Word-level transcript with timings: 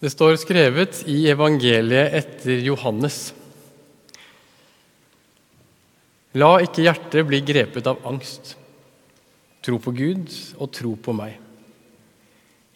Det 0.00 0.08
står 0.08 0.38
skrevet 0.40 1.02
i 1.12 1.26
evangeliet 1.28 2.14
etter 2.16 2.62
Johannes. 2.64 3.34
La 6.40 6.54
ikke 6.64 6.86
hjertet 6.86 7.26
bli 7.28 7.42
grepet 7.44 7.90
av 7.90 8.00
angst. 8.08 8.54
Tro 9.60 9.76
på 9.76 9.92
Gud 9.92 10.32
og 10.56 10.70
tro 10.72 10.94
på 10.96 11.12
meg. 11.12 11.34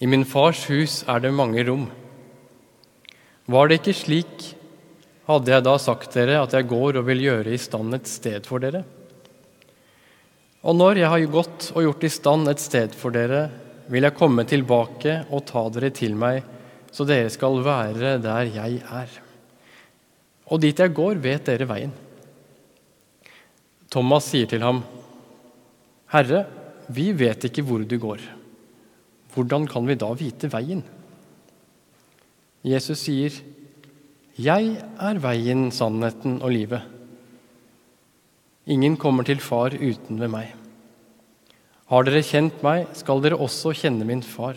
I 0.04 0.10
min 0.10 0.26
fars 0.28 0.66
hus 0.68 0.98
er 1.08 1.24
det 1.24 1.32
mange 1.32 1.64
rom. 1.64 1.86
Var 3.48 3.70
det 3.70 3.80
ikke 3.80 3.96
slik, 3.96 4.44
hadde 5.24 5.54
jeg 5.54 5.64
da 5.64 5.78
sagt 5.80 6.12
dere 6.12 6.42
at 6.44 6.52
jeg 6.52 6.68
går 6.68 7.00
og 7.00 7.08
vil 7.08 7.24
gjøre 7.24 7.54
i 7.56 7.60
stand 7.60 7.96
et 7.96 8.10
sted 8.10 8.44
for 8.44 8.60
dere. 8.60 8.82
Og 10.60 10.76
når 10.76 11.00
jeg 11.00 11.08
har 11.14 11.30
gått 11.32 11.70
og 11.72 11.86
gjort 11.86 12.04
i 12.04 12.12
stand 12.12 12.52
et 12.52 12.60
sted 12.60 12.92
for 12.92 13.16
dere, 13.16 13.46
vil 13.88 14.04
jeg 14.04 14.16
komme 14.20 14.44
tilbake 14.44 15.22
og 15.32 15.46
ta 15.48 15.64
dere 15.72 15.88
til 15.96 16.20
meg, 16.20 16.42
så 16.94 17.06
dere 17.08 17.30
skal 17.32 17.58
være 17.66 18.16
der 18.22 18.50
jeg 18.54 18.78
er. 18.86 19.10
Og 20.46 20.60
dit 20.62 20.78
jeg 20.78 20.94
går, 20.94 21.18
vet 21.18 21.46
dere 21.48 21.66
veien. 21.66 21.94
Thomas 23.90 24.28
sier 24.30 24.46
til 24.50 24.62
ham, 24.62 24.82
Herre, 26.14 26.44
vi 26.94 27.10
vet 27.16 27.48
ikke 27.48 27.64
hvor 27.66 27.82
du 27.82 27.96
går. 27.98 28.22
Hvordan 29.34 29.66
kan 29.66 29.86
vi 29.88 29.96
da 29.98 30.12
vite 30.14 30.50
veien? 30.52 30.84
Jesus 32.64 33.02
sier, 33.06 33.34
Jeg 34.38 34.82
er 34.98 35.18
veien, 35.22 35.68
sannheten 35.70 36.40
og 36.42 36.50
livet. 36.50 36.82
Ingen 38.66 38.96
kommer 38.96 39.22
til 39.22 39.38
Far 39.38 39.74
uten 39.74 40.18
ved 40.18 40.30
meg. 40.32 40.54
Har 41.86 42.06
dere 42.06 42.22
kjent 42.24 42.62
meg, 42.64 42.88
skal 42.96 43.20
dere 43.22 43.38
også 43.38 43.74
kjenne 43.76 44.06
min 44.08 44.22
far. 44.24 44.56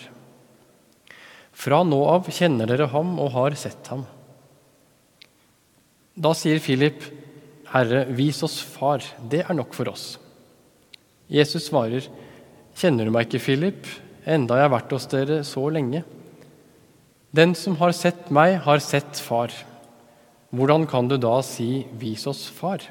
Fra 1.58 1.82
nå 1.86 2.00
av 2.06 2.30
kjenner 2.30 2.70
dere 2.70 2.90
ham 2.92 3.16
og 3.18 3.32
har 3.34 3.56
sett 3.58 3.90
ham. 3.90 4.04
Da 6.18 6.34
sier 6.38 6.62
Philip, 6.62 7.02
Herre, 7.72 8.06
vis 8.14 8.44
oss 8.46 8.60
Far, 8.62 9.04
det 9.30 9.44
er 9.44 9.58
nok 9.58 9.74
for 9.78 9.90
oss. 9.92 10.16
Jesus 11.28 11.68
svarer, 11.70 12.06
Kjenner 12.78 13.08
du 13.08 13.14
meg 13.14 13.26
ikke, 13.26 13.42
Philip, 13.42 13.88
enda 14.22 14.60
jeg 14.60 14.68
har 14.68 14.74
vært 14.76 14.92
hos 14.94 15.08
dere 15.10 15.40
så 15.48 15.64
lenge? 15.74 16.04
Den 17.34 17.56
som 17.58 17.74
har 17.82 17.94
sett 17.98 18.30
meg, 18.34 18.60
har 18.62 18.82
sett 18.86 19.18
Far. 19.18 19.50
Hvordan 20.54 20.86
kan 20.90 21.10
du 21.10 21.18
da 21.18 21.40
si, 21.42 21.88
Vis 21.98 22.28
oss 22.30 22.46
Far? 22.54 22.86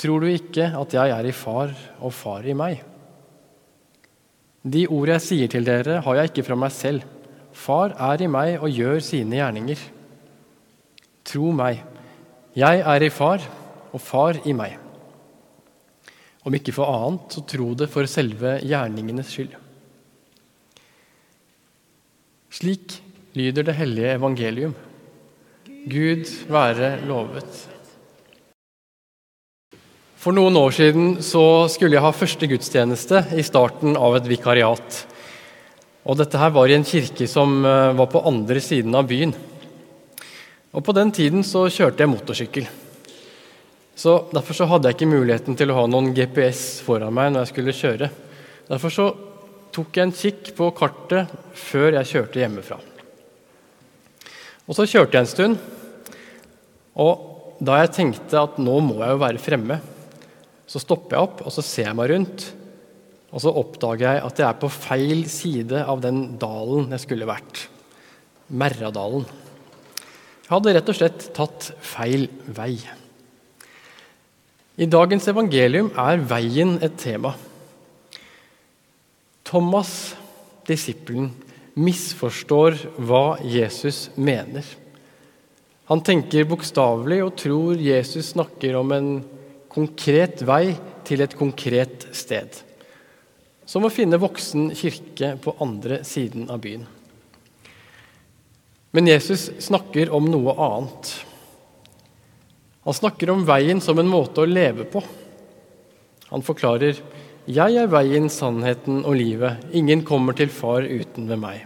Tror 0.00 0.24
du 0.24 0.30
ikke 0.32 0.72
at 0.74 0.94
jeg 0.96 1.14
er 1.14 1.28
i 1.30 1.34
Far 1.36 1.70
og 2.00 2.12
Far 2.18 2.46
i 2.50 2.56
meg? 2.56 2.82
De 4.60 4.84
ord 4.92 5.08
jeg 5.08 5.24
sier 5.24 5.48
til 5.48 5.64
dere, 5.64 6.02
har 6.04 6.18
jeg 6.18 6.30
ikke 6.30 6.44
fra 6.50 6.58
meg 6.58 6.72
selv. 6.74 7.06
Far 7.56 7.94
er 7.96 8.22
i 8.22 8.28
meg 8.30 8.60
og 8.60 8.74
gjør 8.74 9.00
sine 9.04 9.38
gjerninger. 9.38 9.80
Tro 11.24 11.52
meg, 11.54 11.80
jeg 12.56 12.82
er 12.82 13.06
i 13.06 13.10
Far 13.12 13.44
og 13.90 14.02
Far 14.02 14.40
i 14.44 14.54
meg. 14.56 14.76
Om 16.44 16.56
ikke 16.56 16.74
for 16.76 16.88
annet, 16.88 17.32
så 17.32 17.44
tro 17.44 17.72
det 17.76 17.88
for 17.92 18.08
selve 18.08 18.58
gjerningenes 18.64 19.32
skyld. 19.32 19.56
Slik 22.50 22.96
lyder 23.38 23.68
det 23.68 23.76
hellige 23.78 24.14
evangelium. 24.16 24.72
Gud 25.88 26.28
være 26.50 26.98
lovet. 27.08 27.68
For 30.20 30.36
noen 30.36 30.52
år 30.60 30.74
siden 30.76 31.14
så 31.24 31.64
skulle 31.72 31.96
jeg 31.96 32.04
ha 32.04 32.12
første 32.12 32.44
gudstjeneste 32.44 33.22
i 33.40 33.44
starten 33.46 33.94
av 33.96 34.18
et 34.18 34.26
vikariat. 34.28 34.96
Og 36.04 36.18
dette 36.20 36.36
her 36.36 36.50
var 36.52 36.68
i 36.68 36.74
en 36.76 36.84
kirke 36.84 37.24
som 37.24 37.62
eh, 37.64 37.92
var 37.96 38.08
på 38.12 38.20
andre 38.28 38.60
siden 38.60 38.92
av 38.98 39.06
byen. 39.08 39.30
Og 40.76 40.84
På 40.84 40.92
den 40.92 41.08
tiden 41.16 41.40
så 41.40 41.62
kjørte 41.72 42.04
jeg 42.04 42.10
motorsykkel. 42.12 42.66
Så 43.96 44.12
Derfor 44.34 44.58
så 44.58 44.66
hadde 44.68 44.90
jeg 44.90 44.98
ikke 44.98 45.08
muligheten 45.08 45.56
til 45.56 45.72
å 45.72 45.78
ha 45.78 45.84
noen 45.88 46.12
GPS 46.12 46.82
foran 46.84 47.16
meg 47.16 47.32
når 47.32 47.46
jeg 47.46 47.52
skulle 47.54 47.76
kjøre. 47.78 48.08
Derfor 48.68 48.92
så 48.92 49.06
tok 49.72 49.96
jeg 49.96 50.04
en 50.04 50.12
kikk 50.18 50.50
på 50.58 50.68
kartet 50.76 51.32
før 51.62 51.96
jeg 51.96 52.10
kjørte 52.10 52.42
hjemmefra. 52.42 52.76
Og 54.68 54.76
Så 54.76 54.84
kjørte 54.84 55.16
jeg 55.16 55.24
en 55.24 55.32
stund, 55.32 55.56
og 57.00 57.56
da 57.64 57.80
jeg 57.80 57.94
tenkte 57.96 58.44
at 58.44 58.60
nå 58.60 58.76
må 58.84 58.98
jeg 59.00 59.16
jo 59.16 59.22
være 59.24 59.42
fremme, 59.42 59.80
så 60.70 60.78
stopper 60.78 61.16
jeg 61.16 61.26
opp 61.26 61.42
og 61.42 61.54
så 61.54 61.64
ser 61.66 61.88
jeg 61.88 61.98
meg 61.98 62.12
rundt. 62.12 62.46
Og 63.30 63.42
så 63.42 63.52
oppdager 63.54 64.06
jeg 64.06 64.22
at 64.26 64.40
jeg 64.42 64.46
er 64.46 64.58
på 64.62 64.70
feil 64.74 65.24
side 65.30 65.82
av 65.82 66.02
den 66.02 66.22
dalen 66.38 66.90
jeg 66.94 67.04
skulle 67.04 67.28
vært. 67.30 67.66
Merradalen. 68.50 69.26
Jeg 70.46 70.50
hadde 70.56 70.74
rett 70.74 70.90
og 70.90 70.98
slett 70.98 71.28
tatt 71.34 71.68
feil 71.86 72.26
vei. 72.54 72.74
I 74.80 74.88
dagens 74.90 75.28
evangelium 75.30 75.92
er 75.98 76.22
veien 76.26 76.76
et 76.82 76.96
tema. 76.98 77.34
Thomas, 79.46 80.14
disippelen, 80.66 81.30
misforstår 81.78 82.78
hva 82.98 83.38
Jesus 83.46 84.08
mener. 84.18 84.66
Han 85.90 86.02
tenker 86.06 86.46
bokstavelig 86.50 87.20
og 87.24 87.36
tror 87.38 87.82
Jesus 87.82 88.32
snakker 88.34 88.78
om 88.78 88.94
en 88.94 89.12
konkret 89.70 90.42
vei 90.46 90.74
til 91.06 91.22
et 91.24 91.36
konkret 91.38 92.08
sted. 92.16 92.58
Som 93.66 93.86
å 93.86 93.92
finne 93.92 94.18
voksen 94.20 94.72
kirke 94.74 95.36
på 95.42 95.54
andre 95.62 96.02
siden 96.06 96.50
av 96.50 96.62
byen. 96.64 96.86
Men 98.90 99.06
Jesus 99.06 99.50
snakker 99.62 100.10
om 100.10 100.26
noe 100.26 100.56
annet. 100.58 101.12
Han 102.82 102.96
snakker 102.96 103.30
om 103.30 103.46
veien 103.46 103.80
som 103.84 103.98
en 104.02 104.10
måte 104.10 104.42
å 104.42 104.50
leve 104.50 104.88
på. 104.90 105.02
Han 106.30 106.42
forklarer 106.42 106.98
jeg 107.50 107.76
er 107.80 107.88
veien, 107.90 108.28
sannheten 108.30 109.00
og 109.08 109.16
livet. 109.18 109.62
Ingen 109.74 110.02
kommer 110.06 110.36
til 110.36 110.50
Far 110.52 110.84
uten 110.84 111.26
ved 111.30 111.40
meg. 111.40 111.64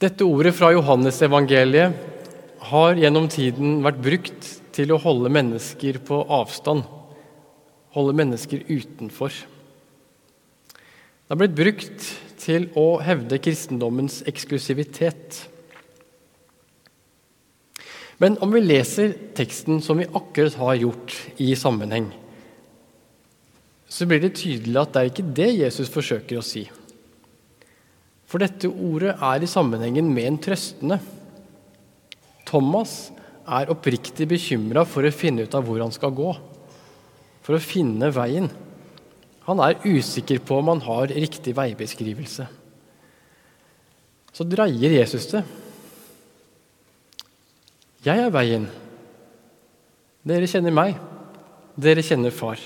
Dette 0.00 0.24
ordet 0.26 0.54
fra 0.56 0.70
Johannesevangeliet 0.72 1.92
har 2.70 3.00
gjennom 3.00 3.26
tiden 3.32 3.82
vært 3.84 4.00
brukt 4.04 4.48
til 4.74 4.90
å 4.90 5.00
holde 5.00 5.30
mennesker 5.32 6.00
på 6.04 6.20
avstand, 6.34 6.82
holde 7.94 8.16
mennesker 8.18 8.64
utenfor. 8.66 9.34
Det 11.24 11.32
har 11.32 11.40
blitt 11.40 11.56
brukt 11.56 12.08
til 12.42 12.68
å 12.76 12.98
hevde 13.04 13.40
kristendommens 13.40 14.20
eksklusivitet. 14.28 15.44
Men 18.20 18.36
om 18.44 18.52
vi 18.54 18.62
leser 18.62 19.14
teksten 19.36 19.80
som 19.82 19.98
vi 19.98 20.10
akkurat 20.10 20.58
har 20.60 20.76
gjort 20.82 21.16
i 21.42 21.54
sammenheng, 21.58 22.10
så 23.88 24.06
blir 24.10 24.22
det 24.22 24.36
tydelig 24.40 24.80
at 24.80 24.94
det 24.94 25.00
er 25.00 25.10
ikke 25.12 25.34
det 25.38 25.50
Jesus 25.54 25.90
forsøker 25.92 26.40
å 26.40 26.44
si. 26.44 26.64
For 28.26 28.42
dette 28.42 28.66
ordet 28.66 29.14
er 29.22 29.44
i 29.44 29.50
sammenhengen 29.50 30.08
med 30.10 30.26
en 30.26 30.38
trøstende. 30.42 30.98
Thomas 32.48 33.12
er 33.44 33.70
oppriktig 33.72 34.26
bekymra 34.30 34.84
for 34.88 35.04
å 35.04 35.14
finne 35.14 35.44
ut 35.44 35.54
av 35.56 35.66
hvor 35.66 35.82
han 35.82 35.92
skal 35.94 36.14
gå, 36.16 36.30
for 37.44 37.56
å 37.56 37.62
finne 37.62 38.08
veien. 38.14 38.48
Han 39.44 39.60
er 39.60 39.82
usikker 39.84 40.40
på 40.40 40.58
om 40.60 40.70
han 40.72 40.84
har 40.86 41.12
riktig 41.12 41.52
veibeskrivelse. 41.56 42.46
Så 44.34 44.46
dreier 44.48 44.96
Jesus 44.96 45.28
det. 45.30 45.44
Jeg 48.04 48.20
er 48.20 48.32
veien. 48.32 48.64
Dere 50.24 50.48
kjenner 50.48 50.74
meg. 50.74 50.96
Dere 51.76 52.02
kjenner 52.04 52.32
Far. 52.34 52.60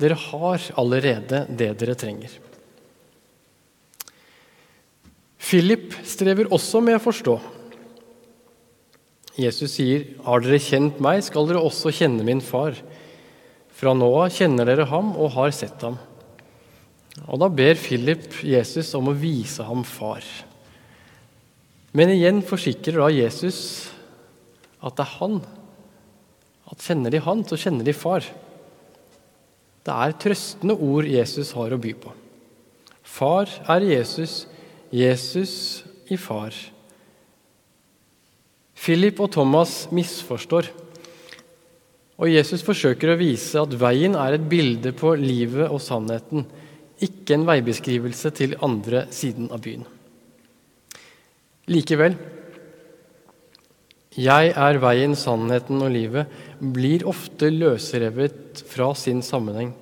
Dere 0.00 0.16
har 0.18 0.64
allerede 0.80 1.44
det 1.48 1.72
dere 1.80 1.96
trenger. 1.98 2.32
Philip 5.42 5.92
strever 6.06 6.48
også 6.54 6.80
med 6.84 6.96
å 6.96 7.02
forstå. 7.02 7.34
Jesus 9.38 9.78
sier, 9.78 10.04
'Har 10.20 10.40
dere 10.40 10.58
kjent 10.60 11.00
meg, 11.00 11.22
skal 11.24 11.46
dere 11.46 11.62
også 11.62 11.92
kjenne 11.92 12.24
min 12.24 12.40
far.' 12.40 12.76
Fra 13.72 13.94
nå 13.94 14.08
av 14.20 14.30
kjenner 14.30 14.68
dere 14.68 14.84
ham 14.86 15.16
og 15.16 15.32
har 15.32 15.50
sett 15.50 15.80
ham. 15.82 15.96
Og 17.26 17.40
da 17.40 17.48
ber 17.48 17.74
Philip 17.74 18.44
Jesus 18.44 18.94
om 18.94 19.08
å 19.10 19.16
vise 19.16 19.64
ham 19.64 19.82
far. 19.82 20.22
Men 21.92 22.12
igjen 22.12 22.40
forsikrer 22.46 23.00
da 23.00 23.08
Jesus 23.12 23.90
at 24.80 24.96
det 24.96 25.04
er 25.04 25.16
han. 25.18 25.40
At 26.70 26.84
kjenner 26.84 27.12
de 27.12 27.20
han, 27.20 27.42
så 27.44 27.58
kjenner 27.60 27.84
de 27.84 27.92
far. 27.96 28.24
Det 29.82 29.92
er 29.92 30.14
trøstende 30.22 30.76
ord 30.78 31.08
Jesus 31.10 31.52
har 31.56 31.74
å 31.74 31.80
by 31.80 31.92
på. 32.00 32.12
Far 33.02 33.50
er 33.74 33.84
Jesus, 33.84 34.46
Jesus 34.94 35.82
i 36.08 36.16
far. 36.16 36.54
Philip 38.82 39.20
og 39.22 39.30
Thomas 39.36 39.86
misforstår. 39.94 40.66
Og 42.18 42.30
Jesus 42.30 42.64
forsøker 42.66 43.12
å 43.12 43.18
vise 43.20 43.60
at 43.60 43.74
veien 43.78 44.16
er 44.18 44.36
et 44.36 44.44
bilde 44.50 44.90
på 44.96 45.14
livet 45.18 45.70
og 45.70 45.78
sannheten, 45.82 46.44
ikke 47.02 47.36
en 47.36 47.46
veibeskrivelse 47.46 48.30
til 48.34 48.56
andre 48.62 49.06
siden 49.14 49.48
av 49.54 49.62
byen. 49.62 49.86
Likevel, 51.70 52.16
jeg 54.18 54.50
er 54.50 54.78
veien, 54.82 55.14
sannheten 55.16 55.78
og 55.82 55.94
livet, 55.94 56.34
blir 56.60 57.06
ofte 57.08 57.48
løsrevet 57.54 58.60
fra 58.68 58.90
sin 58.98 59.22
sammenheng. 59.24 59.72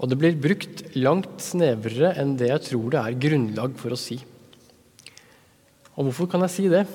Og 0.00 0.08
det 0.08 0.16
blir 0.22 0.38
brukt 0.40 0.86
langt 0.96 1.42
snevrere 1.44 2.14
enn 2.18 2.38
det 2.40 2.54
jeg 2.54 2.66
tror 2.70 2.88
det 2.94 3.02
er 3.02 3.20
grunnlag 3.26 3.74
for 3.78 3.92
å 3.92 4.00
si. 4.00 4.16
Og 5.98 6.06
hvorfor 6.08 6.30
kan 6.30 6.46
jeg 6.46 6.54
si 6.54 6.70
det? 6.72 6.86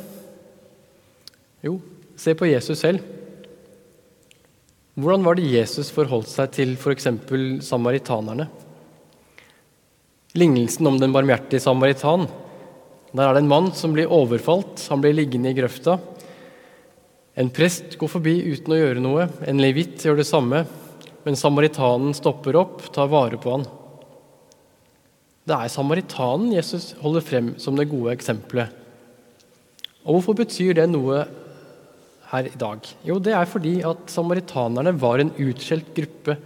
Jo, 1.66 1.80
se 2.16 2.36
på 2.38 2.46
Jesus 2.46 2.84
selv. 2.84 3.02
Hvordan 4.96 5.26
var 5.26 5.36
det 5.36 5.50
Jesus 5.50 5.90
forholdt 5.92 6.30
seg 6.30 6.52
til 6.56 6.76
f.eks. 6.78 7.08
samaritanerne? 7.66 8.46
Lignelsen 10.38 10.88
om 10.88 11.00
den 11.02 11.16
barmhjertige 11.16 11.64
samaritan. 11.64 12.28
Der 13.16 13.26
er 13.26 13.36
det 13.36 13.44
en 13.44 13.50
mann 13.52 13.72
som 13.76 13.96
blir 13.96 14.12
overfalt. 14.12 14.84
Han 14.92 15.02
blir 15.02 15.16
liggende 15.18 15.52
i 15.52 15.58
grøfta. 15.58 15.98
En 17.36 17.50
prest 17.52 17.98
går 18.00 18.12
forbi 18.12 18.38
uten 18.46 18.76
å 18.76 18.80
gjøre 18.80 19.04
noe. 19.04 19.26
En 19.48 19.60
levitt 19.60 20.06
gjør 20.06 20.22
det 20.22 20.28
samme. 20.30 20.62
Men 21.26 21.40
samaritanen 21.40 22.14
stopper 22.16 22.60
opp, 22.60 22.84
tar 22.94 23.10
vare 23.10 23.40
på 23.42 23.56
han. 23.56 23.66
Det 25.46 25.56
er 25.58 25.72
samaritanen 25.74 26.54
Jesus 26.54 26.94
holder 27.02 27.26
frem 27.26 27.56
som 27.62 27.76
det 27.78 27.90
gode 27.90 28.14
eksempelet. 28.14 28.70
Og 30.06 30.20
hvorfor 30.20 30.38
betyr 30.38 30.78
det 30.78 30.86
noe 30.92 31.24
her 32.36 32.50
i 32.52 32.60
dag? 32.60 32.86
Jo, 33.08 33.18
det 33.20 33.34
er 33.36 33.50
fordi 33.50 33.80
at 33.88 34.12
samaritanerne 34.12 34.94
var 35.00 35.24
en 35.24 35.34
utskjelt 35.34 35.94
gruppe. 35.96 36.38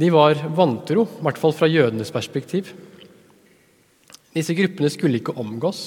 De 0.00 0.08
var 0.12 0.40
vantro, 0.56 1.04
i 1.04 1.26
hvert 1.26 1.40
fall 1.40 1.54
fra 1.56 1.68
jødenes 1.70 2.12
perspektiv. 2.14 2.72
Disse 4.32 4.56
gruppene 4.56 4.88
skulle 4.92 5.20
ikke 5.20 5.36
omgås. 5.36 5.82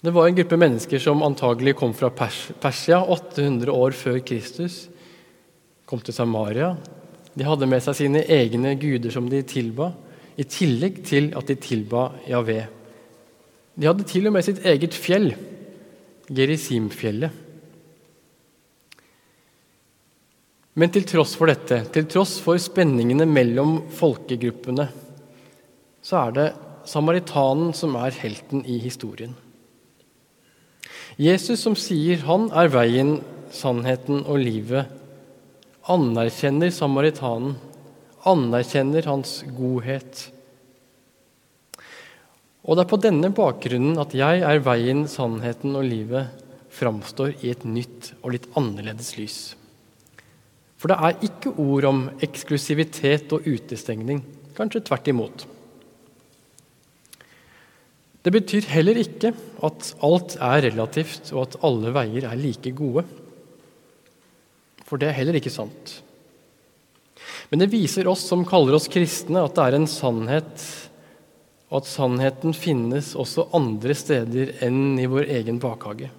Det 0.00 0.12
var 0.14 0.28
en 0.28 0.36
gruppe 0.36 0.56
mennesker 0.60 1.00
som 1.02 1.24
antagelig 1.26 1.74
kom 1.76 1.92
fra 1.96 2.12
Pers 2.14 2.46
Persia 2.62 3.00
800 3.02 3.72
år 3.72 3.96
før 3.96 4.20
Kristus. 4.24 4.86
Kom 5.88 6.00
til 6.00 6.14
Samaria. 6.14 6.74
De 7.36 7.44
hadde 7.44 7.68
med 7.68 7.82
seg 7.84 7.98
sine 7.98 8.22
egne 8.32 8.74
guder 8.80 9.12
som 9.12 9.28
de 9.28 9.42
tilba, 9.44 9.90
i 10.36 10.44
tillegg 10.44 11.02
til 11.08 11.30
at 11.36 11.48
de 11.48 11.56
tilba 11.60 12.10
Javé. 12.28 12.62
De 13.76 13.88
hadde 13.88 14.06
til 14.08 14.28
og 14.28 14.36
med 14.36 14.44
sitt 14.44 14.62
eget 14.68 14.96
fjell, 14.96 15.30
Gerisimfjellet. 16.26 17.42
Men 20.76 20.92
til 20.92 21.06
tross 21.08 21.32
for 21.38 21.48
dette, 21.48 21.78
til 21.94 22.04
tross 22.10 22.36
for 22.44 22.60
spenningene 22.60 23.24
mellom 23.28 23.78
folkegruppene, 23.96 24.90
så 26.04 26.26
er 26.26 26.34
det 26.36 26.48
samaritanen 26.86 27.72
som 27.74 27.96
er 27.98 28.12
helten 28.20 28.60
i 28.68 28.76
historien. 28.82 29.32
Jesus 31.16 31.62
som 31.64 31.74
sier 31.80 32.20
han 32.28 32.50
er 32.52 32.68
veien, 32.74 33.16
sannheten 33.56 34.20
og 34.26 34.42
livet, 34.42 34.90
anerkjenner 35.88 36.74
samaritanen, 36.74 37.56
anerkjenner 38.26 39.06
hans 39.08 39.38
godhet. 39.56 40.26
Og 42.66 42.74
det 42.74 42.82
er 42.82 42.90
på 42.90 42.98
denne 42.98 43.30
bakgrunnen 43.34 43.98
at 44.02 44.14
jeg 44.16 44.42
er 44.42 44.64
veien, 44.66 45.04
sannheten 45.10 45.76
og 45.78 45.86
livet 45.86 46.42
framstår 46.76 47.36
i 47.46 47.52
et 47.54 47.62
nytt 47.64 48.10
og 48.22 48.32
litt 48.34 48.48
annerledes 48.58 49.14
lys. 49.18 49.38
For 50.76 50.90
det 50.92 50.96
er 50.98 51.28
ikke 51.28 51.54
ord 51.62 51.86
om 51.88 52.00
eksklusivitet 52.26 53.30
og 53.32 53.46
utestengning, 53.46 54.24
kanskje 54.58 54.82
tvert 54.84 55.12
imot. 55.12 55.46
Det 58.26 58.32
betyr 58.34 58.66
heller 58.72 58.98
ikke 58.98 59.30
at 59.64 59.92
alt 60.04 60.34
er 60.42 60.64
relativt, 60.66 61.30
og 61.30 61.44
at 61.44 61.56
alle 61.64 61.92
veier 61.94 62.26
er 62.26 62.40
like 62.40 62.72
gode. 62.74 63.06
For 64.82 64.98
det 64.98 65.12
er 65.12 65.18
heller 65.20 65.38
ikke 65.38 65.54
sant. 65.54 66.00
Men 67.52 67.62
det 67.62 67.70
viser 67.70 68.10
oss 68.10 68.24
som 68.26 68.42
kaller 68.46 68.74
oss 68.74 68.90
kristne, 68.90 69.44
at 69.46 69.54
det 69.54 69.62
er 69.62 69.78
en 69.78 69.86
sannhet, 69.90 70.66
og 71.66 71.80
at 71.80 71.88
sannheten 71.90 72.54
finnes 72.54 73.14
også 73.18 73.48
andre 73.56 73.94
steder 73.98 74.52
enn 74.64 74.98
i 75.02 75.08
vår 75.10 75.26
egen 75.40 75.58
bakhage. 75.62 76.12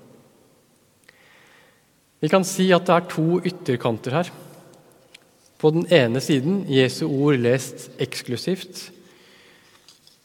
Vi 2.20 2.30
kan 2.32 2.46
si 2.48 2.68
at 2.74 2.88
det 2.88 2.96
er 2.96 3.10
to 3.12 3.40
ytterkanter 3.46 4.18
her. 4.20 4.32
På 5.58 5.72
den 5.74 5.88
ene 5.94 6.22
siden 6.22 6.64
Jesu 6.70 7.06
ord 7.08 7.40
lest 7.42 7.90
eksklusivt, 8.02 8.92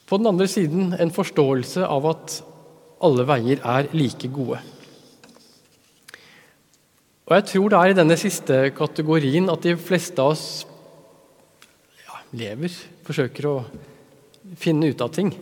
på 0.08 0.18
den 0.20 0.28
andre 0.28 0.48
siden 0.50 0.92
en 1.00 1.12
forståelse 1.14 1.86
av 1.88 2.08
at 2.10 2.34
alle 3.02 3.24
veier 3.28 3.62
er 3.64 3.88
like 3.96 4.28
gode. 4.28 4.58
Og 7.28 7.36
Jeg 7.38 7.46
tror 7.48 7.70
det 7.70 7.78
er 7.78 7.92
i 7.92 7.96
denne 7.96 8.18
siste 8.20 8.58
kategorien 8.76 9.48
at 9.48 9.64
de 9.64 9.72
fleste 9.80 10.20
av 10.20 10.34
oss 10.34 10.66
ja, 12.02 12.18
lever, 12.36 12.74
forsøker 13.06 13.48
å 13.48 13.56
finne 14.58 14.90
ut 14.92 15.00
av 15.04 15.12
ting. 15.14 15.32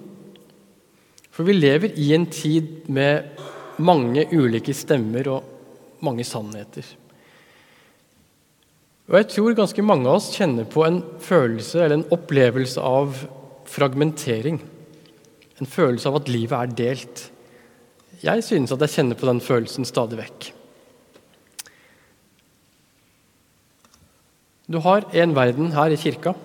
For 1.31 1.47
vi 1.47 1.57
lever 1.57 1.95
i 1.99 2.11
en 2.15 2.27
tid 2.29 2.89
med 2.93 3.39
mange 3.81 4.27
ulike 4.33 4.75
stemmer 4.77 5.29
og 5.33 6.03
mange 6.05 6.25
sannheter. 6.27 6.85
Og 9.11 9.17
jeg 9.19 9.29
tror 9.33 9.57
ganske 9.59 9.83
mange 9.83 10.07
av 10.07 10.21
oss 10.21 10.31
kjenner 10.37 10.69
på 10.71 10.85
en 10.87 11.01
følelse 11.23 11.81
eller 11.83 11.99
en 11.99 12.13
opplevelse 12.15 12.83
av 12.85 13.17
fragmentering. 13.71 14.61
En 15.59 15.69
følelse 15.69 16.09
av 16.11 16.21
at 16.21 16.31
livet 16.31 16.57
er 16.57 16.77
delt. 16.79 17.25
Jeg 18.21 18.45
synes 18.45 18.73
at 18.75 18.85
jeg 18.85 18.95
kjenner 18.95 19.19
på 19.19 19.27
den 19.27 19.43
følelsen 19.43 19.89
stadig 19.89 20.21
vekk. 20.21 20.51
Du 24.71 24.79
har 24.85 25.09
en 25.19 25.35
verden 25.35 25.73
her 25.75 25.91
i 25.91 25.99
kirka. 25.99 26.37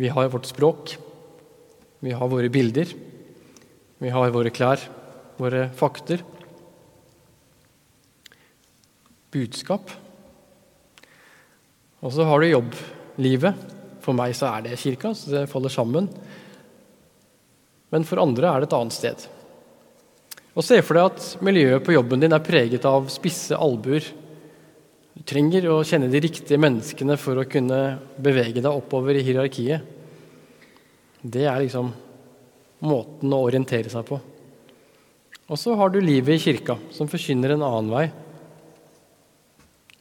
Vi 0.00 0.08
har 0.08 0.28
vårt 0.32 0.48
språk. 0.48 0.94
Vi 2.00 2.12
har 2.16 2.28
våre 2.28 2.48
bilder. 2.48 2.88
Vi 4.00 4.08
har 4.08 4.30
våre 4.32 4.48
klær, 4.48 4.80
våre 5.36 5.66
fakter. 5.76 6.22
Budskap. 9.30 9.92
Og 12.00 12.14
så 12.16 12.24
har 12.24 12.40
du 12.40 12.48
jobblivet 12.48 13.76
for 14.00 14.16
meg 14.16 14.32
så 14.36 14.48
er 14.54 14.64
det 14.64 14.80
kirka, 14.80 15.12
så 15.12 15.34
det 15.34 15.50
faller 15.52 15.72
sammen. 15.72 16.08
Men 17.92 18.06
for 18.08 18.22
andre 18.22 18.48
er 18.48 18.62
det 18.62 18.70
et 18.70 18.78
annet 18.78 18.96
sted. 18.96 19.26
Og 20.56 20.64
Se 20.66 20.80
for 20.82 20.96
deg 20.96 21.10
at 21.12 21.44
miljøet 21.44 21.84
på 21.84 21.94
jobben 21.94 22.24
din 22.24 22.32
er 22.32 22.42
preget 22.44 22.88
av 22.88 23.12
spisse 23.12 23.56
albuer. 23.56 24.08
Du 25.20 25.26
trenger 25.28 25.66
å 25.68 25.82
kjenne 25.84 26.08
de 26.08 26.20
riktige 26.24 26.56
menneskene 26.56 27.12
for 27.20 27.36
å 27.36 27.44
kunne 27.44 27.98
bevege 28.16 28.62
deg 28.64 28.72
oppover 28.72 29.18
i 29.20 29.24
hierarkiet. 29.26 29.84
Det 31.20 31.44
er 31.44 31.58
liksom 31.60 31.90
måten 32.88 33.34
å 33.36 33.42
orientere 33.44 33.92
seg 33.92 34.06
på. 34.08 34.16
Og 35.44 35.60
så 35.60 35.74
har 35.76 35.92
du 35.92 35.98
livet 36.00 36.38
i 36.38 36.40
kirka, 36.40 36.78
som 36.96 37.10
forkynner 37.12 37.52
en 37.52 37.66
annen 37.66 37.92
vei. 37.92 38.06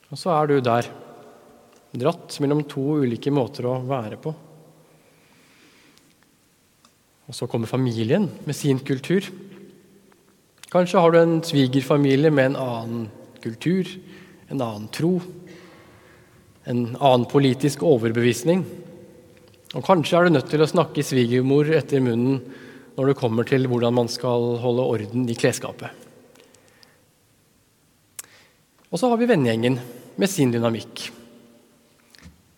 Og 0.07 0.21
så 0.21 0.31
er 0.38 0.47
du 0.47 0.55
der 0.63 0.88
Dratt 1.89 2.35
mellom 2.38 2.59
to 2.69 2.83
ulike 3.01 3.31
måter 3.33 3.65
å 3.65 3.79
være 3.81 4.19
på. 4.21 4.29
Og 7.25 7.33
så 7.33 7.47
kommer 7.49 7.67
familien 7.67 8.27
med 8.45 8.53
sin 8.53 8.77
kultur. 8.85 9.25
Kanskje 10.69 11.01
har 11.01 11.11
du 11.11 11.17
en 11.17 11.39
svigerfamilie 11.41 12.29
med 12.29 12.51
en 12.51 12.59
annen 12.61 13.07
kultur, 13.41 13.89
en 14.50 14.62
annen 14.62 14.88
tro, 14.94 15.18
en 16.70 16.84
annen 16.98 17.27
politisk 17.29 17.84
overbevisning. 17.86 18.63
Og 19.77 19.86
kanskje 19.86 20.18
er 20.18 20.27
du 20.27 20.34
nødt 20.34 20.50
til 20.50 20.63
å 20.65 20.70
snakke 20.70 21.06
svigermor 21.06 21.70
etter 21.77 22.01
munnen 22.01 22.41
når 22.98 23.12
det 23.12 23.20
kommer 23.20 23.48
til 23.48 23.68
hvordan 23.70 23.96
man 23.96 24.10
skal 24.12 24.58
holde 24.63 24.88
orden 24.96 25.29
i 25.29 25.38
klesskapet. 25.38 25.94
Og 28.89 28.98
så 28.98 29.10
har 29.12 29.22
vi 29.22 29.29
vennegjengen 29.29 29.77
med 30.20 30.32
sin 30.32 30.51
dynamikk. 30.51 31.06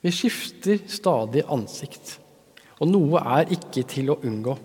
Vi 0.02 0.14
skifter 0.16 0.80
stadig 0.90 1.44
ansikt, 1.52 2.16
og 2.82 2.90
noe 2.90 3.22
er 3.38 3.52
ikke 3.54 3.84
til 3.86 4.10
å 4.14 4.22
unngå. 4.26 4.56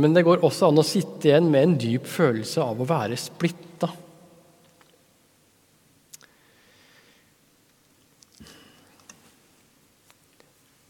Men 0.00 0.14
det 0.16 0.22
går 0.24 0.46
også 0.46 0.70
an 0.70 0.80
å 0.80 0.86
sitte 0.86 1.28
igjen 1.28 1.50
med 1.52 1.66
en 1.66 1.74
dyp 1.80 2.06
følelse 2.08 2.64
av 2.64 2.80
å 2.80 2.88
være 2.88 3.18
splitta. 3.20 3.90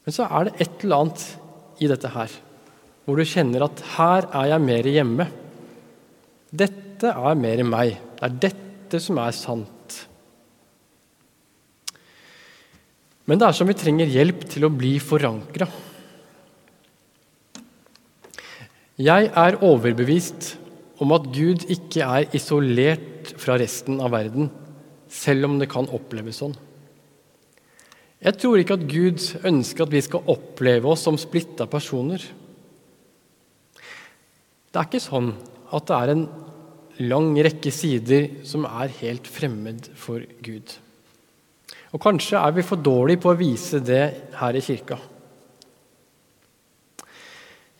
Men 0.03 0.15
så 0.15 0.27
er 0.27 0.49
det 0.49 0.57
et 0.63 0.83
eller 0.83 1.05
annet 1.05 1.27
i 1.83 1.89
dette 1.91 2.11
her 2.13 2.33
hvor 3.03 3.19
du 3.19 3.27
kjenner 3.27 3.65
at 3.65 3.81
her 3.97 4.29
er 4.31 4.45
jeg 4.53 4.63
mer 4.63 4.87
hjemme. 4.87 5.25
Dette 6.55 7.09
er 7.11 7.35
mer 7.35 7.63
meg. 7.67 7.97
Det 8.15 8.27
er 8.29 8.37
dette 8.45 9.01
som 9.03 9.19
er 9.19 9.35
sant. 9.35 9.97
Men 13.27 13.39
det 13.39 13.49
er 13.49 13.57
som 13.57 13.67
vi 13.67 13.75
trenger 13.75 14.11
hjelp 14.11 14.45
til 14.51 14.67
å 14.67 14.71
bli 14.71 14.93
forankra. 15.03 15.67
Jeg 19.03 19.31
er 19.35 19.59
overbevist 19.65 20.53
om 21.03 21.11
at 21.15 21.27
Gud 21.33 21.65
ikke 21.73 22.05
er 22.05 22.35
isolert 22.37 23.33
fra 23.41 23.57
resten 23.59 23.99
av 24.03 24.13
verden, 24.13 24.51
selv 25.11 25.49
om 25.49 25.57
det 25.59 25.71
kan 25.71 25.89
oppleves 25.91 26.39
sånn. 26.43 26.55
Jeg 28.23 28.39
tror 28.39 28.61
ikke 28.61 28.77
at 28.77 28.85
Gud 28.87 29.19
ønsker 29.43 29.83
at 29.83 29.91
vi 29.91 30.01
skal 30.03 30.29
oppleve 30.31 30.87
oss 30.93 31.03
som 31.03 31.17
splitta 31.19 31.67
personer. 31.67 32.23
Det 34.71 34.79
er 34.79 34.87
ikke 34.87 35.03
sånn 35.03 35.33
at 35.73 35.89
det 35.89 35.97
er 35.97 36.11
en 36.13 36.23
lang 37.03 37.33
rekke 37.43 37.71
sider 37.73 38.29
som 38.47 38.63
er 38.69 38.93
helt 39.01 39.27
fremmed 39.27 39.89
for 39.99 40.23
Gud. 40.45 40.71
Og 41.93 42.01
kanskje 42.01 42.39
er 42.39 42.53
vi 42.55 42.63
for 42.65 42.79
dårlige 42.79 43.21
på 43.25 43.33
å 43.33 43.37
vise 43.37 43.81
det 43.83 44.05
her 44.39 44.55
i 44.55 44.61
kirka. 44.63 44.97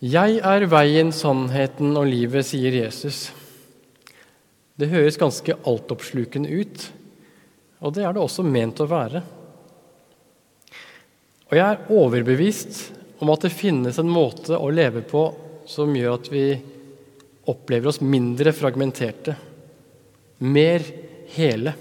Jeg 0.03 0.41
er 0.43 0.65
veien, 0.67 1.13
sannheten 1.15 1.95
og 1.95 2.09
livet, 2.09 2.43
sier 2.43 2.75
Jesus. 2.75 3.29
Det 4.75 4.91
høres 4.91 5.15
ganske 5.21 5.55
altoppslukende 5.63 6.51
ut, 6.51 6.83
og 7.79 7.95
det 7.95 8.03
er 8.03 8.11
det 8.11 8.21
også 8.25 8.43
ment 8.43 8.83
å 8.83 8.89
være. 8.91 9.23
Og 11.53 11.59
jeg 11.59 11.69
er 11.69 11.89
overbevist 11.93 12.77
om 13.21 13.29
at 13.29 13.43
det 13.45 13.53
finnes 13.53 13.99
en 14.01 14.09
måte 14.09 14.57
å 14.57 14.71
leve 14.73 15.03
på 15.05 15.27
som 15.69 15.93
gjør 15.93 16.15
at 16.15 16.29
vi 16.33 16.47
opplever 17.45 17.91
oss 17.91 17.99
mindre 18.01 18.49
fragmenterte, 18.57 19.35
mer 20.49 20.81
hele. 21.35 21.75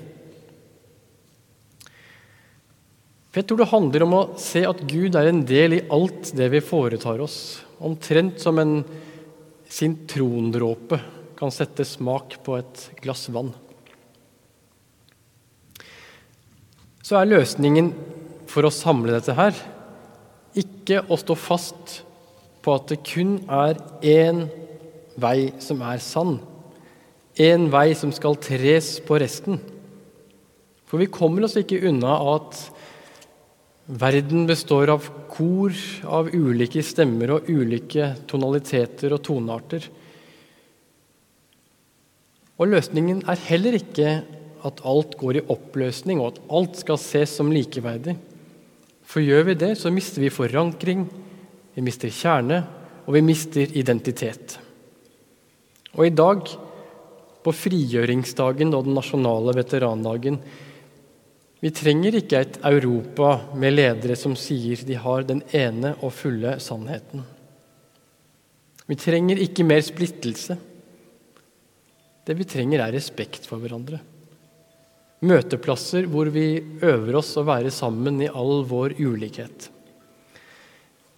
For 3.33 3.41
Jeg 3.41 3.49
tror 3.49 3.63
det 3.63 3.71
handler 3.73 4.05
om 4.05 4.19
å 4.19 4.23
se 4.37 4.67
at 4.69 4.85
Gud 4.85 5.17
er 5.17 5.33
en 5.33 5.41
del 5.49 5.79
i 5.79 5.83
alt 5.89 6.35
det 6.37 6.53
vi 6.53 6.61
foretar 6.61 7.25
oss. 7.25 7.41
Omtrent 7.81 8.45
som 8.45 8.61
en 8.61 8.83
sintrondråpe 9.73 11.01
kan 11.41 11.49
sette 11.49 11.89
smak 11.89 12.43
på 12.45 12.61
et 12.61 12.91
glass 13.01 13.31
vann. 13.33 13.55
Så 17.01 17.17
er 17.17 17.33
løsningen 17.39 17.95
for 18.53 18.69
å 18.69 18.75
samle 18.75 19.15
dette 19.15 19.35
her. 19.37 19.57
Ikke 20.59 21.01
å 21.09 21.17
stå 21.21 21.37
fast 21.39 22.01
på 22.63 22.75
at 22.77 22.91
det 22.93 23.01
kun 23.07 23.39
er 23.49 23.81
én 24.05 24.45
vei 25.21 25.53
som 25.63 25.81
er 25.89 26.03
sann. 26.05 26.37
Én 27.41 27.71
vei 27.73 27.93
som 27.97 28.13
skal 28.13 28.37
tres 28.37 28.99
på 29.05 29.17
resten. 29.23 29.59
For 30.85 31.01
vi 31.01 31.09
kommer 31.09 31.47
oss 31.47 31.57
ikke 31.57 31.81
unna 31.89 32.19
at 32.35 32.59
verden 33.89 34.45
består 34.47 34.93
av 34.93 35.09
kor 35.33 35.73
av 36.05 36.29
ulike 36.37 36.85
stemmer 36.85 37.33
og 37.39 37.49
ulike 37.49 38.13
tonaliteter 38.29 39.17
og 39.17 39.25
tonearter. 39.25 39.89
Og 42.61 42.69
løsningen 42.69 43.25
er 43.33 43.41
heller 43.49 43.81
ikke 43.81 44.11
at 44.63 44.83
alt 44.87 45.17
går 45.19 45.41
i 45.41 45.47
oppløsning, 45.51 46.21
og 46.21 46.35
at 46.37 46.43
alt 46.55 46.77
skal 46.79 47.01
ses 47.01 47.33
som 47.35 47.51
likeverdig. 47.51 48.15
For 49.13 49.21
gjør 49.21 49.51
vi 49.51 49.59
det, 49.61 49.75
så 49.77 49.91
mister 49.93 50.25
vi 50.25 50.33
forankring, 50.33 51.05
vi 51.77 51.83
mister 51.85 52.09
kjerne, 52.09 52.63
og 53.05 53.13
vi 53.13 53.21
mister 53.25 53.75
identitet. 53.77 54.55
Og 55.93 56.07
i 56.07 56.15
dag, 56.17 56.49
på 57.43 57.53
frigjøringsdagen 57.53 58.73
og 58.73 58.87
den 58.87 58.97
nasjonale 58.97 59.53
veterandagen, 59.59 60.39
vi 61.63 61.71
trenger 61.77 62.17
ikke 62.19 62.41
et 62.41 62.57
Europa 62.65 63.35
med 63.59 63.77
ledere 63.77 64.17
som 64.19 64.33
sier 64.39 64.81
de 64.87 64.97
har 64.99 65.27
den 65.29 65.43
ene 65.55 65.93
og 66.01 66.15
fulle 66.17 66.57
sannheten. 66.63 67.27
Vi 68.89 68.97
trenger 68.99 69.43
ikke 69.45 69.67
mer 69.67 69.85
splittelse. 69.85 70.57
Det 72.25 72.39
vi 72.39 72.49
trenger, 72.49 72.81
er 72.81 72.97
respekt 72.97 73.45
for 73.51 73.61
hverandre 73.61 74.01
møteplasser 75.23 76.09
hvor 76.11 76.31
vi 76.35 76.63
øver 76.83 77.19
oss 77.21 77.37
å 77.39 77.47
være 77.47 77.71
sammen 77.75 78.21
i 78.25 78.31
all 78.31 78.65
vår 78.69 78.97
ulikhet. 78.99 79.69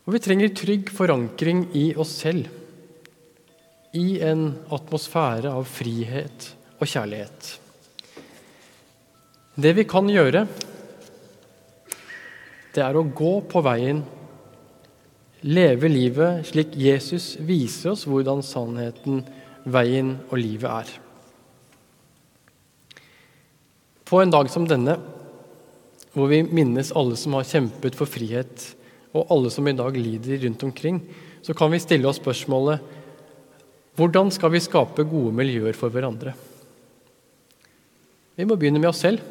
Og 0.04 0.16
vi 0.16 0.20
trenger 0.20 0.52
trygg 0.52 0.92
forankring 0.92 1.66
i 1.80 1.88
oss 1.96 2.12
selv, 2.20 2.50
i 3.94 4.18
en 4.26 4.49
atmosfære 4.75 5.52
av 5.54 5.68
frihet 5.70 6.49
og 6.80 6.88
kjærlighet. 6.90 7.52
Det 9.54 9.70
vi 9.78 9.84
kan 9.87 10.08
gjøre, 10.11 10.42
det 12.75 12.82
er 12.82 12.99
å 12.99 13.06
gå 13.06 13.37
på 13.46 13.62
veien, 13.62 14.02
leve 15.46 15.88
livet 15.92 16.49
slik 16.50 16.75
Jesus 16.80 17.37
viser 17.38 17.92
oss 17.92 18.02
hvordan 18.11 18.42
sannheten, 18.44 19.23
veien 19.64 20.16
og 20.26 20.40
livet 20.42 20.68
er. 20.73 20.92
På 24.04 24.20
en 24.20 24.32
dag 24.32 24.50
som 24.52 24.66
denne, 24.68 24.99
hvor 26.14 26.28
vi 26.30 26.42
minnes 26.46 26.92
alle 26.94 27.16
som 27.18 27.37
har 27.38 27.46
kjempet 27.49 27.96
for 27.99 28.11
frihet, 28.11 28.75
og 29.14 29.30
alle 29.32 29.50
som 29.52 29.66
i 29.68 29.76
dag 29.76 29.96
lider 29.96 30.42
rundt 30.44 30.66
omkring, 30.66 31.00
så 31.44 31.54
kan 31.56 31.70
vi 31.73 31.82
stille 31.82 32.08
oss 32.08 32.20
spørsmålet 32.20 32.92
hvordan 33.94 34.32
skal 34.34 34.50
vi 34.50 34.62
skape 34.62 35.04
gode 35.06 35.30
miljøer 35.38 35.76
for 35.78 35.92
hverandre? 35.94 36.32
Vi 38.34 38.46
må 38.49 38.56
begynne 38.58 38.80
med 38.82 38.90
oss 38.90 39.04
selv. 39.04 39.23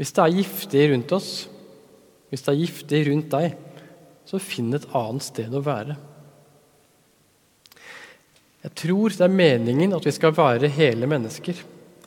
Hvis 0.00 0.14
det 0.16 0.22
er 0.22 0.36
giftig 0.38 0.84
rundt 0.92 1.12
oss, 1.12 1.30
hvis 2.32 2.44
det 2.44 2.52
er 2.52 2.62
giftig 2.62 3.02
rundt 3.10 3.28
deg, 3.32 3.58
så 4.26 4.40
finn 4.40 4.72
et 4.76 4.88
annet 4.96 5.24
sted 5.24 5.52
å 5.52 5.62
være. 5.64 5.96
Jeg 8.64 8.74
tror 8.80 9.14
det 9.14 9.28
er 9.28 9.40
meningen 9.44 9.92
at 9.94 10.08
vi 10.08 10.14
skal 10.16 10.34
være 10.34 10.72
hele 10.72 11.06
mennesker. 11.08 11.60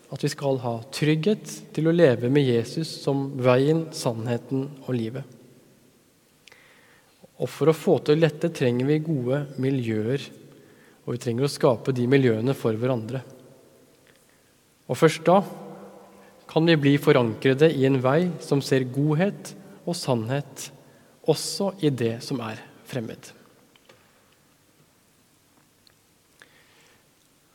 At 0.10 0.24
vi 0.26 0.32
skal 0.32 0.58
ha 0.64 0.80
trygghet 0.94 1.52
til 1.76 1.90
å 1.90 1.94
leve 1.94 2.32
med 2.34 2.48
Jesus 2.48 2.90
som 3.04 3.28
veien, 3.38 3.88
sannheten 3.94 4.66
og 4.88 4.94
livet. 4.98 5.36
Og 7.40 7.48
For 7.48 7.72
å 7.72 7.78
få 7.78 8.00
til 8.04 8.20
dette 8.20 8.50
trenger 8.52 8.90
vi 8.90 9.00
gode 9.06 9.44
miljøer, 9.62 10.26
og 11.06 11.16
vi 11.16 11.22
trenger 11.24 11.48
å 11.48 11.52
skape 11.52 11.94
de 11.96 12.08
miljøene 12.10 12.56
for 12.58 12.76
hverandre. 12.76 13.22
Og 14.90 14.98
Først 14.98 15.24
da 15.30 15.40
kan 16.50 16.66
vi 16.66 16.76
bli 16.82 16.96
forankrede 16.98 17.70
i 17.72 17.86
en 17.86 18.02
vei 18.02 18.32
som 18.42 18.62
ser 18.66 18.90
godhet 18.90 19.54
og 19.86 19.96
sannhet 19.98 20.72
også 21.30 21.76
i 21.86 21.94
det 21.94 22.18
som 22.26 22.42
er 22.42 22.62
fremmed. 22.90 23.39